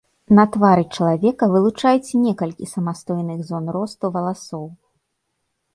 На 0.37 0.43
твары 0.53 0.83
чалавека, 0.99 1.49
вылучаюць 1.55 2.17
некалькі 2.25 2.71
самастойных 2.73 3.39
зон 3.53 3.65
росту 3.79 4.05
валасоў. 4.19 4.65